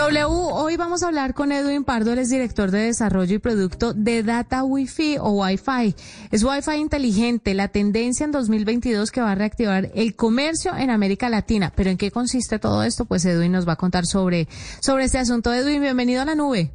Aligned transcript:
W, 0.00 0.24
hoy 0.24 0.78
vamos 0.78 1.02
a 1.02 1.08
hablar 1.08 1.34
con 1.34 1.52
Edwin 1.52 1.84
Pardo, 1.84 2.14
él 2.14 2.20
es 2.20 2.30
director 2.30 2.70
de 2.70 2.78
desarrollo 2.78 3.34
y 3.34 3.38
producto 3.38 3.92
de 3.92 4.22
Data 4.22 4.64
Wi-Fi 4.64 5.18
o 5.20 5.32
Wi-Fi. 5.32 5.94
Es 6.30 6.42
Wi-Fi 6.42 6.80
inteligente, 6.80 7.52
la 7.52 7.68
tendencia 7.68 8.24
en 8.24 8.32
2022 8.32 9.10
que 9.10 9.20
va 9.20 9.32
a 9.32 9.34
reactivar 9.34 9.90
el 9.94 10.16
comercio 10.16 10.74
en 10.74 10.88
América 10.88 11.28
Latina. 11.28 11.70
Pero 11.76 11.90
¿en 11.90 11.98
qué 11.98 12.10
consiste 12.10 12.58
todo 12.58 12.82
esto? 12.82 13.04
Pues 13.04 13.26
Edwin 13.26 13.52
nos 13.52 13.68
va 13.68 13.74
a 13.74 13.76
contar 13.76 14.06
sobre, 14.06 14.48
sobre 14.80 15.04
este 15.04 15.18
asunto. 15.18 15.52
Edwin, 15.52 15.82
bienvenido 15.82 16.22
a 16.22 16.24
la 16.24 16.34
nube. 16.34 16.70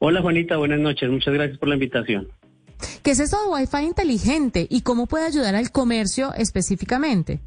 Hola 0.00 0.20
Juanita, 0.20 0.56
buenas 0.56 0.80
noches. 0.80 1.08
Muchas 1.10 1.32
gracias 1.32 1.58
por 1.58 1.68
la 1.68 1.76
invitación. 1.76 2.26
¿Qué 3.04 3.12
es 3.12 3.20
esto 3.20 3.36
de 3.40 3.50
Wi-Fi 3.50 3.84
inteligente 3.84 4.66
y 4.68 4.80
cómo 4.80 5.06
puede 5.06 5.26
ayudar 5.26 5.54
al 5.54 5.70
comercio 5.70 6.34
específicamente? 6.34 7.40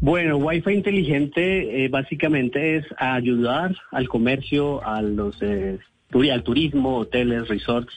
Bueno, 0.00 0.36
Wi-Fi 0.36 0.72
inteligente 0.72 1.84
eh, 1.84 1.88
básicamente 1.88 2.76
es 2.76 2.84
ayudar 2.98 3.74
al 3.90 4.08
comercio, 4.08 4.86
a 4.86 5.00
los 5.00 5.36
eh, 5.40 5.78
al 6.12 6.42
turismo, 6.42 6.98
hoteles, 6.98 7.48
resorts, 7.48 7.92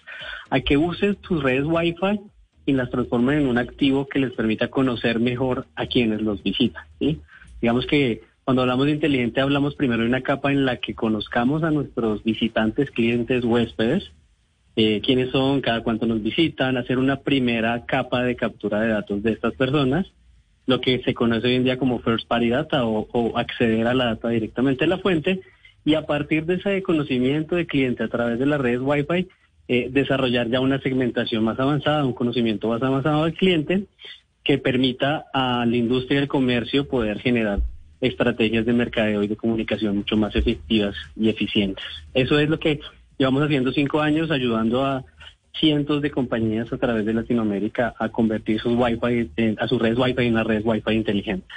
a 0.50 0.62
que 0.62 0.78
usen 0.78 1.16
tus 1.16 1.44
redes 1.44 1.66
Wi-Fi 1.66 2.20
y 2.66 2.74
las 2.74 2.90
transformen 2.90 3.40
en 3.40 3.48
un 3.48 3.58
activo 3.58 4.08
que 4.08 4.20
les 4.20 4.34
permita 4.34 4.70
conocer 4.70 5.20
mejor 5.20 5.68
a 5.76 5.88
quienes 5.88 6.22
los 6.22 6.42
visitan. 6.42 6.84
¿sí? 7.00 7.20
Digamos 7.62 7.86
que 7.86 8.22
cuando 8.46 8.62
hablamos 8.62 8.86
de 8.86 8.94
inteligente 8.94 9.42
hablamos 9.42 9.76
primero 9.76 10.02
de 10.02 10.10
una 10.10 10.22
capa 10.22 10.52
en 10.52 10.66
la 10.66 10.78
que 10.78 10.96
conozcamos 10.96 11.64
a 11.64 11.72
nuestros 11.72 12.24
visitantes, 12.24 12.92
clientes, 12.92 13.44
huéspedes, 13.44 14.12
eh, 14.76 15.02
quiénes 15.02 15.32
son, 15.32 15.62
cada 15.62 15.84
cuánto 15.84 16.06
nos 16.06 16.24
visitan, 16.24 16.78
hacer 16.78 16.98
una 16.98 17.18
primera 17.18 17.86
capa 17.86 18.24
de 18.24 18.36
captura 18.36 18.80
de 18.80 18.88
datos 18.88 19.22
de 19.22 19.34
estas 19.34 19.54
personas 19.56 20.08
lo 20.70 20.80
que 20.82 21.02
se 21.02 21.16
conoce 21.16 21.48
hoy 21.48 21.56
en 21.56 21.64
día 21.64 21.80
como 21.80 21.98
first 22.00 22.28
party 22.28 22.50
data 22.50 22.86
o, 22.86 23.36
acceder 23.36 23.88
a 23.88 23.96
la 23.96 24.06
data 24.06 24.30
directamente 24.30 24.86
de 24.86 24.90
la 24.90 25.00
fuente 25.00 25.42
y 25.84 25.96
a 25.96 26.06
partir 26.06 26.46
de 26.46 26.56
ese 26.56 26.84
conocimiento 26.84 27.56
de 27.56 27.66
cliente 27.66 28.04
a 28.04 28.08
través 28.08 28.38
de 28.38 28.46
las 28.46 28.62
redes 28.62 28.80
Wi-Fi, 28.80 29.28
eh, 29.68 29.90
desarrollar 29.90 30.48
ya 30.48 30.60
una 30.60 30.80
segmentación 30.80 31.44
más 31.44 31.60
avanzada, 31.60 32.06
un 32.06 32.14
conocimiento 32.14 32.68
más 32.68 32.84
avanzado 32.84 33.26
del 33.26 33.34
cliente 33.34 33.86
que 34.44 34.60
permita 34.60 35.26
a 35.34 35.66
la 35.66 35.76
industria 35.76 36.20
del 36.20 36.30
comercio 36.30 36.88
poder 36.88 37.20
generar 37.20 37.62
estrategias 38.00 38.64
de 38.64 38.74
mercadeo 38.74 39.24
y 39.24 39.28
de 39.28 39.36
comunicación 39.36 39.98
mucho 39.98 40.18
más 40.18 40.36
efectivas 40.36 40.96
y 41.16 41.30
eficientes. 41.30 41.84
Eso 42.14 42.38
es 42.38 42.48
lo 42.48 42.60
que 42.60 42.80
llevamos 43.18 43.42
haciendo 43.42 43.72
cinco 43.72 44.02
años, 44.02 44.30
ayudando 44.30 44.86
a 44.86 45.04
cientos 45.58 46.02
de 46.02 46.12
compañías 46.12 46.72
a 46.72 46.78
través 46.78 47.06
de 47.06 47.14
Latinoamérica 47.14 47.94
a 47.98 48.10
convertir 48.10 48.60
sus 48.60 48.76
Wi-Fi, 48.78 49.56
a 49.60 49.68
sus 49.68 49.82
redes 49.82 49.98
Wi-Fi 49.98 50.26
en 50.26 50.34
una 50.34 50.44
red 50.44 50.62
Wi-Fi 50.64 50.94
inteligente. 50.94 51.48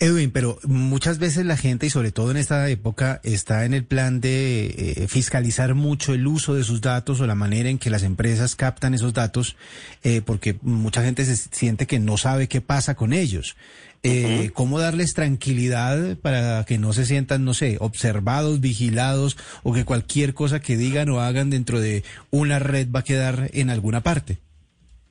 Edwin, 0.00 0.32
pero 0.32 0.58
muchas 0.64 1.18
veces 1.18 1.46
la 1.46 1.56
gente, 1.56 1.86
y 1.86 1.90
sobre 1.90 2.10
todo 2.10 2.30
en 2.32 2.36
esta 2.36 2.68
época, 2.68 3.20
está 3.22 3.64
en 3.64 3.74
el 3.74 3.84
plan 3.84 4.20
de 4.20 4.66
eh, 4.66 5.08
fiscalizar 5.08 5.74
mucho 5.74 6.14
el 6.14 6.26
uso 6.26 6.54
de 6.54 6.64
sus 6.64 6.80
datos 6.80 7.20
o 7.20 7.26
la 7.26 7.36
manera 7.36 7.68
en 7.68 7.78
que 7.78 7.90
las 7.90 8.02
empresas 8.02 8.56
captan 8.56 8.94
esos 8.94 9.14
datos, 9.14 9.56
eh, 10.02 10.20
porque 10.24 10.56
mucha 10.62 11.02
gente 11.02 11.24
se 11.24 11.36
siente 11.36 11.86
que 11.86 12.00
no 12.00 12.16
sabe 12.16 12.48
qué 12.48 12.60
pasa 12.60 12.96
con 12.96 13.12
ellos. 13.12 13.56
Eh, 14.06 14.50
¿Cómo 14.52 14.78
darles 14.78 15.14
tranquilidad 15.14 16.18
para 16.18 16.64
que 16.64 16.76
no 16.76 16.92
se 16.92 17.06
sientan, 17.06 17.46
no 17.46 17.54
sé, 17.54 17.78
observados, 17.80 18.60
vigilados 18.60 19.38
o 19.62 19.72
que 19.72 19.86
cualquier 19.86 20.34
cosa 20.34 20.60
que 20.60 20.76
digan 20.76 21.08
o 21.08 21.20
hagan 21.20 21.48
dentro 21.48 21.80
de 21.80 22.04
una 22.30 22.58
red 22.58 22.86
va 22.94 23.00
a 23.00 23.04
quedar 23.04 23.50
en 23.54 23.70
alguna 23.70 24.02
parte? 24.02 24.36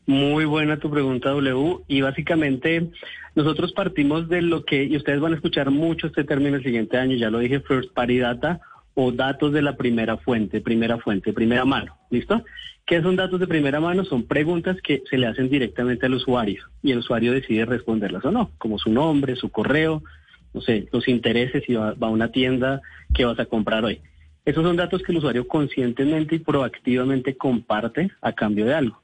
Muy 0.05 0.45
buena 0.45 0.77
tu 0.77 0.91
pregunta, 0.91 1.29
W. 1.29 1.79
Y 1.87 2.01
básicamente 2.01 2.91
nosotros 3.33 3.73
partimos 3.73 4.29
de 4.29 4.43
lo 4.43 4.63
que, 4.63 4.83
y 4.83 4.95
ustedes 4.95 5.19
van 5.19 5.33
a 5.33 5.37
escuchar 5.37 5.71
mucho 5.71 6.05
este 6.05 6.23
término 6.23 6.57
el 6.57 6.63
siguiente 6.63 6.97
año, 6.97 7.15
ya 7.15 7.31
lo 7.31 7.39
dije, 7.39 7.61
First 7.61 7.93
Party 7.93 8.19
Data 8.19 8.61
o 8.95 9.11
datos 9.11 9.53
de 9.53 9.61
la 9.61 9.75
primera 9.75 10.17
fuente, 10.17 10.61
primera 10.61 10.97
fuente, 10.97 11.33
primera 11.33 11.65
mano. 11.65 11.97
¿Listo? 12.09 12.43
¿Qué 12.85 13.01
son 13.01 13.15
datos 13.15 13.39
de 13.39 13.47
primera 13.47 13.79
mano? 13.79 14.05
Son 14.05 14.23
preguntas 14.23 14.77
que 14.81 15.03
se 15.09 15.17
le 15.17 15.27
hacen 15.27 15.49
directamente 15.49 16.05
al 16.05 16.15
usuario 16.15 16.63
y 16.81 16.91
el 16.91 16.99
usuario 16.99 17.31
decide 17.31 17.65
responderlas 17.65 18.25
o 18.25 18.31
no, 18.31 18.51
como 18.57 18.77
su 18.77 18.91
nombre, 18.91 19.35
su 19.35 19.49
correo, 19.49 20.03
no 20.53 20.61
sé, 20.61 20.87
los 20.91 21.07
intereses, 21.07 21.63
si 21.65 21.73
va, 21.73 21.93
va 21.93 22.07
a 22.07 22.11
una 22.11 22.31
tienda, 22.31 22.81
qué 23.13 23.25
vas 23.25 23.39
a 23.39 23.45
comprar 23.45 23.85
hoy. 23.85 24.01
Esos 24.45 24.63
son 24.63 24.75
datos 24.75 25.01
que 25.01 25.13
el 25.13 25.19
usuario 25.19 25.47
conscientemente 25.47 26.35
y 26.35 26.39
proactivamente 26.39 27.37
comparte 27.37 28.11
a 28.21 28.33
cambio 28.33 28.65
de 28.65 28.73
algo 28.73 29.03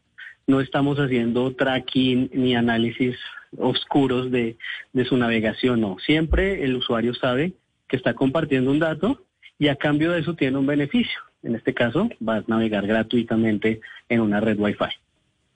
no 0.49 0.59
estamos 0.59 0.97
haciendo 0.97 1.53
tracking 1.53 2.31
ni 2.33 2.55
análisis 2.55 3.15
oscuros 3.57 4.31
de, 4.31 4.57
su 5.07 5.15
navegación, 5.15 5.79
no. 5.79 5.97
Siempre 5.99 6.63
el 6.63 6.75
usuario 6.75 7.13
sabe 7.13 7.53
que 7.87 7.95
está 7.95 8.15
compartiendo 8.15 8.71
un 8.71 8.79
dato 8.79 9.21
y 9.59 9.67
a 9.67 9.75
cambio 9.75 10.11
de 10.11 10.21
eso 10.21 10.33
tiene 10.33 10.57
un 10.57 10.65
beneficio. 10.65 11.19
En 11.43 11.55
este 11.55 11.73
caso, 11.73 12.09
va 12.27 12.37
a 12.37 12.43
navegar 12.47 12.87
gratuitamente 12.87 13.81
en 14.07 14.21
una 14.21 14.39
red 14.39 14.57
Wi-Fi. 14.57 14.89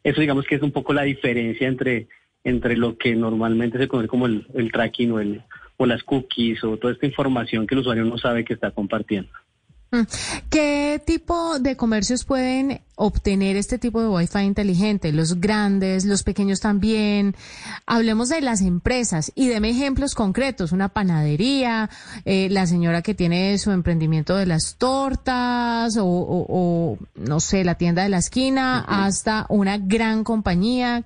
Eso 0.03 0.21
digamos 0.21 0.45
que 0.45 0.55
es 0.55 0.61
un 0.61 0.71
poco 0.71 0.93
la 0.93 1.03
diferencia 1.03 1.67
entre, 1.67 2.07
entre 2.43 2.75
lo 2.75 2.97
que 2.97 3.15
normalmente 3.15 3.77
se 3.77 3.87
conoce 3.87 4.09
como 4.09 4.27
el, 4.27 4.45
el 4.53 4.71
tracking 4.71 5.11
o, 5.13 5.19
el, 5.19 5.41
o 5.77 5.85
las 5.85 6.03
cookies 6.03 6.63
o 6.63 6.77
toda 6.77 6.93
esta 6.93 7.05
información 7.05 7.65
que 7.65 7.75
el 7.75 7.81
usuario 7.81 8.03
no 8.03 8.17
sabe 8.17 8.43
que 8.43 8.53
está 8.53 8.71
compartiendo. 8.71 9.31
Mm. 9.93 10.07
¿Qué 10.49 10.99
tipo 11.05 11.59
de 11.59 11.77
comercios 11.77 12.25
pueden 12.25 12.81
obtener 12.95 13.57
este 13.57 13.77
tipo 13.77 14.01
de 14.01 14.07
Wi-Fi 14.07 14.39
inteligente? 14.39 15.13
Los 15.13 15.39
grandes, 15.39 16.05
los 16.05 16.23
pequeños 16.23 16.61
también. 16.61 17.35
Hablemos 17.85 18.29
de 18.29 18.41
las 18.41 18.61
empresas 18.61 19.31
y 19.35 19.49
deme 19.49 19.69
ejemplos 19.69 20.15
concretos. 20.15 20.71
Una 20.71 20.89
panadería, 20.89 21.91
eh, 22.25 22.47
la 22.49 22.65
señora 22.65 23.03
que 23.03 23.13
tiene 23.13 23.55
su 23.59 23.69
emprendimiento 23.69 24.35
de 24.35 24.47
las 24.47 24.77
tortas 24.79 25.95
o, 26.01 26.97
no 27.13 27.39
sé, 27.39 27.63
la 27.63 27.75
tienda 27.75 28.01
de 28.01 28.09
la 28.09 28.17
esquina, 28.17 28.79
hasta 28.79 29.45
una 29.49 29.77
gran 29.77 30.23
compañía. 30.23 31.05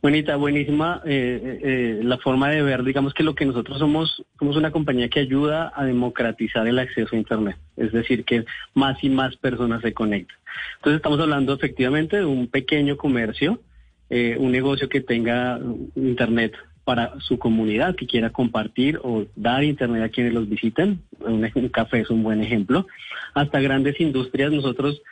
Buenita, 0.00 0.36
buenísima 0.36 1.02
eh, 1.04 1.40
eh, 1.42 1.60
eh, 1.62 2.00
la 2.02 2.18
forma 2.18 2.48
de 2.50 2.62
ver, 2.62 2.84
digamos 2.84 3.12
que 3.14 3.22
lo 3.22 3.34
que 3.34 3.44
nosotros 3.44 3.78
somos, 3.78 4.24
somos 4.38 4.56
una 4.56 4.70
compañía 4.70 5.08
que 5.08 5.20
ayuda 5.20 5.72
a 5.74 5.84
democratizar 5.84 6.66
el 6.66 6.78
acceso 6.78 7.14
a 7.14 7.18
Internet, 7.18 7.56
es 7.76 7.92
decir, 7.92 8.24
que 8.24 8.44
más 8.74 9.02
y 9.02 9.10
más 9.10 9.36
personas 9.36 9.82
se 9.82 9.92
conectan. 9.92 10.38
Entonces 10.76 10.98
estamos 10.98 11.20
hablando 11.20 11.52
efectivamente 11.52 12.18
de 12.18 12.24
un 12.24 12.48
pequeño 12.48 12.96
comercio, 12.96 13.60
un 14.10 14.52
negocio 14.52 14.88
que 14.88 15.02
tenga 15.02 15.60
Internet 15.94 16.54
para 16.84 17.20
su 17.20 17.38
comunidad, 17.38 17.94
que 17.94 18.06
quiera 18.06 18.30
compartir 18.30 18.98
o 19.02 19.26
dar 19.36 19.62
Internet 19.62 20.04
a 20.04 20.08
quienes 20.08 20.32
los 20.32 20.48
visiten, 20.48 21.02
un 21.20 21.68
café 21.68 22.00
es 22.00 22.10
un 22.10 22.22
buen 22.22 22.42
ejemplo, 22.42 22.86
hasta 23.34 23.60
grandes 23.60 24.00
industrias, 24.00 24.50
nosotros 24.50 25.02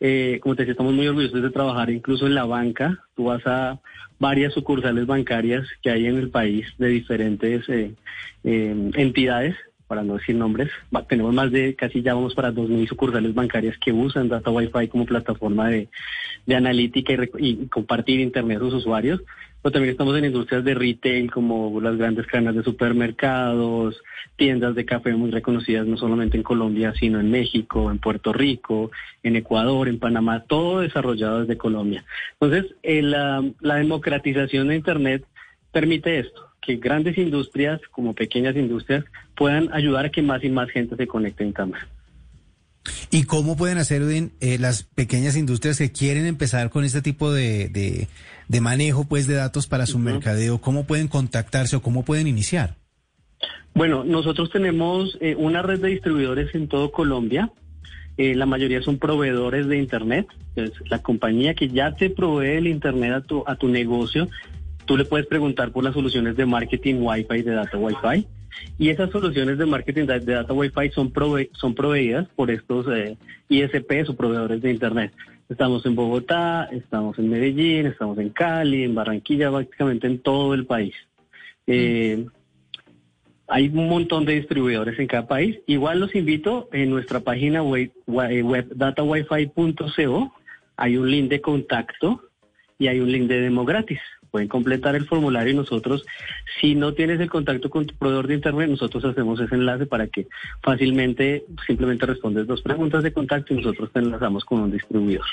eh, 0.00 0.38
como 0.42 0.56
te 0.56 0.62
decía, 0.62 0.72
estamos 0.72 0.94
muy 0.94 1.06
orgullosos 1.06 1.42
de 1.42 1.50
trabajar 1.50 1.90
incluso 1.90 2.26
en 2.26 2.34
la 2.34 2.46
banca. 2.46 3.04
Tú 3.14 3.24
vas 3.24 3.46
a 3.46 3.78
varias 4.18 4.54
sucursales 4.54 5.06
bancarias 5.06 5.66
que 5.82 5.90
hay 5.90 6.06
en 6.06 6.16
el 6.16 6.30
país 6.30 6.66
de 6.78 6.88
diferentes 6.88 7.68
eh, 7.68 7.94
eh, 8.44 8.90
entidades, 8.94 9.56
para 9.90 10.04
no 10.04 10.14
decir 10.18 10.36
nombres. 10.36 10.70
tenemos 11.08 11.34
más 11.34 11.50
de, 11.50 11.74
casi 11.74 12.00
ya 12.00 12.14
vamos 12.14 12.36
para 12.36 12.52
2.000 12.52 12.88
sucursales 12.88 13.34
bancarias 13.34 13.76
que 13.76 13.92
usan 13.92 14.28
Data 14.28 14.48
Wi-Fi 14.48 14.86
como 14.86 15.04
plataforma 15.04 15.68
de, 15.68 15.88
analítica 16.54 17.12
y, 17.38 17.66
compartir 17.66 18.20
Internet 18.20 18.58
a 18.58 18.60
sus 18.60 18.74
usuarios 18.74 19.20
pero 19.62 19.72
también 19.72 19.92
estamos 19.92 20.16
en 20.16 20.24
industrias 20.24 20.64
de 20.64 20.74
retail 20.74 21.30
como 21.30 21.80
las 21.80 21.96
grandes 21.96 22.26
cadenas 22.26 22.54
de 22.54 22.62
supermercados, 22.62 24.00
tiendas 24.36 24.74
de 24.74 24.86
café 24.86 25.12
muy 25.12 25.30
reconocidas 25.30 25.86
no 25.86 25.96
solamente 25.98 26.36
en 26.36 26.42
Colombia, 26.42 26.94
sino 26.98 27.20
en 27.20 27.30
México, 27.30 27.90
en 27.90 27.98
Puerto 27.98 28.32
Rico, 28.32 28.90
en 29.22 29.36
Ecuador, 29.36 29.88
en 29.88 29.98
Panamá, 29.98 30.44
todo 30.44 30.80
desarrollado 30.80 31.40
desde 31.40 31.58
Colombia. 31.58 32.04
Entonces, 32.40 32.74
eh, 32.82 33.02
la, 33.02 33.42
democratización 33.60 34.68
de 34.68 34.76
Internet 34.76 35.24
permite 35.72 36.20
esto, 36.20 36.48
que 36.70 36.76
grandes 36.76 37.18
industrias 37.18 37.80
como 37.90 38.14
pequeñas 38.14 38.54
industrias 38.56 39.04
puedan 39.36 39.72
ayudar 39.72 40.06
a 40.06 40.10
que 40.10 40.22
más 40.22 40.42
y 40.44 40.48
más 40.50 40.70
gente 40.70 40.96
se 40.96 41.06
conecte 41.06 41.42
en 41.42 41.52
cámara. 41.52 41.86
¿Y 43.10 43.24
cómo 43.24 43.56
pueden 43.56 43.78
hacer 43.78 44.02
eh, 44.40 44.58
las 44.58 44.84
pequeñas 44.84 45.36
industrias 45.36 45.78
que 45.78 45.92
quieren 45.92 46.26
empezar 46.26 46.70
con 46.70 46.84
este 46.84 47.02
tipo 47.02 47.32
de, 47.32 47.68
de, 48.48 48.60
manejo 48.60 49.04
pues, 49.04 49.26
de 49.26 49.34
datos 49.34 49.66
para 49.66 49.86
su 49.86 49.98
mercadeo? 49.98 50.60
¿Cómo 50.60 50.84
pueden 50.84 51.08
contactarse 51.08 51.76
o 51.76 51.82
cómo 51.82 52.04
pueden 52.04 52.26
iniciar? 52.26 52.76
Bueno, 53.74 54.04
nosotros 54.04 54.50
tenemos 54.50 55.18
eh, 55.20 55.34
una 55.36 55.62
red 55.62 55.80
de 55.80 55.88
distribuidores 55.88 56.54
en 56.54 56.68
todo 56.68 56.90
Colombia. 56.90 57.50
Eh, 58.16 58.34
la 58.34 58.46
mayoría 58.46 58.80
son 58.82 58.98
proveedores 58.98 59.66
de 59.66 59.76
Internet. 59.76 60.26
Es 60.56 60.72
la 60.88 61.00
compañía 61.00 61.54
que 61.54 61.68
ya 61.68 61.94
te 61.96 62.10
provee 62.10 62.56
el 62.56 62.66
Internet 62.66 63.12
a 63.12 63.20
tu, 63.20 63.44
a 63.46 63.56
tu 63.56 63.68
negocio. 63.68 64.28
Tú 64.90 64.96
le 64.96 65.04
puedes 65.04 65.28
preguntar 65.28 65.70
por 65.70 65.84
las 65.84 65.94
soluciones 65.94 66.34
de 66.34 66.46
marketing 66.46 66.96
Wi-Fi, 66.98 67.42
de 67.42 67.52
data 67.52 67.78
Wi-Fi. 67.78 68.26
Y 68.76 68.88
esas 68.88 69.08
soluciones 69.10 69.56
de 69.56 69.64
marketing 69.64 70.06
de 70.06 70.18
data 70.18 70.52
Wi-Fi 70.52 70.90
son, 70.90 71.12
son 71.52 71.74
proveídas 71.76 72.26
por 72.34 72.50
estos 72.50 72.88
eh, 72.92 73.16
ISPs 73.48 74.08
o 74.08 74.16
proveedores 74.16 74.60
de 74.60 74.72
Internet. 74.72 75.12
Estamos 75.48 75.86
en 75.86 75.94
Bogotá, 75.94 76.68
estamos 76.72 77.16
en 77.20 77.30
Medellín, 77.30 77.86
estamos 77.86 78.18
en 78.18 78.30
Cali, 78.30 78.82
en 78.82 78.96
Barranquilla, 78.96 79.52
prácticamente 79.52 80.08
en 80.08 80.18
todo 80.18 80.54
el 80.54 80.66
país. 80.66 80.96
Eh, 81.68 82.26
Hay 83.46 83.68
un 83.68 83.88
montón 83.88 84.24
de 84.24 84.34
distribuidores 84.34 84.98
en 84.98 85.06
cada 85.06 85.28
país. 85.28 85.60
Igual 85.68 86.00
los 86.00 86.16
invito 86.16 86.68
en 86.72 86.90
nuestra 86.90 87.20
página 87.20 87.62
web, 87.62 87.92
web 88.08 88.66
datawifi.co. 88.74 90.34
Hay 90.76 90.96
un 90.96 91.08
link 91.08 91.30
de 91.30 91.40
contacto 91.40 92.22
y 92.76 92.88
hay 92.88 92.98
un 92.98 93.12
link 93.12 93.28
de 93.28 93.40
demo 93.40 93.64
gratis. 93.64 94.00
Pueden 94.30 94.48
completar 94.48 94.94
el 94.94 95.06
formulario 95.06 95.52
y 95.52 95.56
nosotros, 95.56 96.04
si 96.60 96.74
no 96.74 96.94
tienes 96.94 97.20
el 97.20 97.30
contacto 97.30 97.68
con 97.70 97.86
tu 97.86 97.94
proveedor 97.96 98.28
de 98.28 98.34
Internet, 98.34 98.70
nosotros 98.70 99.04
hacemos 99.04 99.40
ese 99.40 99.54
enlace 99.54 99.86
para 99.86 100.06
que 100.06 100.28
fácilmente 100.62 101.44
simplemente 101.66 102.06
respondes 102.06 102.46
dos 102.46 102.62
preguntas 102.62 103.02
de 103.02 103.12
contacto 103.12 103.54
y 103.54 103.58
nosotros 103.58 103.90
te 103.92 103.98
enlazamos 103.98 104.44
con 104.44 104.60
un 104.60 104.70
distribuidor. 104.70 105.26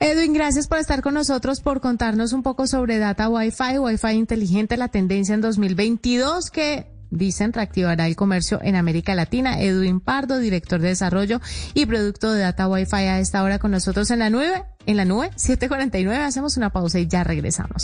Edwin, 0.00 0.32
gracias 0.32 0.66
por 0.66 0.78
estar 0.78 1.02
con 1.02 1.14
nosotros, 1.14 1.60
por 1.60 1.80
contarnos 1.80 2.32
un 2.32 2.42
poco 2.42 2.66
sobre 2.66 2.98
Data 2.98 3.28
Wi-Fi, 3.28 3.78
Wi-Fi 3.78 4.12
inteligente, 4.12 4.76
la 4.76 4.88
tendencia 4.88 5.34
en 5.34 5.40
2022 5.40 6.50
que 6.50 6.91
dicen 7.12 7.52
reactivará 7.52 8.06
el 8.06 8.16
comercio 8.16 8.58
en 8.62 8.74
América 8.74 9.14
Latina. 9.14 9.60
Edwin 9.60 10.00
Pardo, 10.00 10.38
director 10.38 10.80
de 10.80 10.88
desarrollo 10.88 11.40
y 11.74 11.86
producto 11.86 12.32
de 12.32 12.40
Data 12.40 12.66
Wi-Fi 12.66 12.96
a 12.96 13.20
esta 13.20 13.42
hora 13.42 13.58
con 13.60 13.70
nosotros 13.70 14.10
en 14.10 14.18
la 14.18 14.30
nube, 14.30 14.64
en 14.86 14.96
la 14.96 15.04
nube 15.04 15.30
749. 15.36 16.24
Hacemos 16.24 16.56
una 16.56 16.70
pausa 16.70 16.98
y 16.98 17.06
ya 17.06 17.22
regresamos. 17.22 17.80